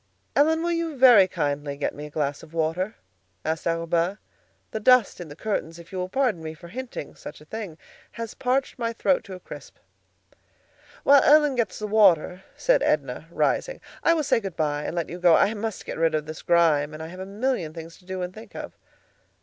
[0.35, 2.95] "Ellen, will you very kindly get me a glass of water?"
[3.45, 4.17] asked Arobin.
[4.71, 7.77] "The dust in the curtains, if you will pardon me for hinting such a thing,
[8.13, 9.77] has parched my throat to a crisp."
[11.03, 15.07] "While Ellen gets the water," said Edna, rising, "I will say good by and let
[15.07, 15.35] you go.
[15.35, 18.23] I must get rid of this grime, and I have a million things to do
[18.23, 18.75] and think of."